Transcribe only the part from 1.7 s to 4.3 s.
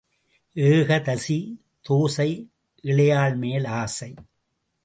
தோசை இளையாள்மேல் ஆசை.